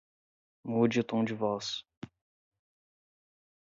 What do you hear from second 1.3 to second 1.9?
voz